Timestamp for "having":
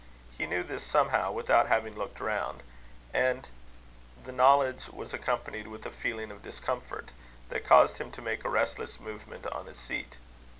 1.67-1.95